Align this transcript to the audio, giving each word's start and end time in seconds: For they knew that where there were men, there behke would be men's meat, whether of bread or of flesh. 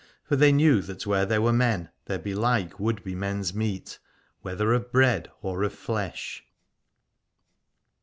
For 0.23 0.35
they 0.35 0.51
knew 0.51 0.81
that 0.81 1.05
where 1.05 1.27
there 1.27 1.43
were 1.43 1.53
men, 1.53 1.91
there 2.05 2.17
behke 2.17 2.79
would 2.79 3.03
be 3.03 3.13
men's 3.13 3.53
meat, 3.53 3.99
whether 4.41 4.73
of 4.73 4.91
bread 4.91 5.29
or 5.43 5.61
of 5.61 5.73
flesh. 5.73 6.43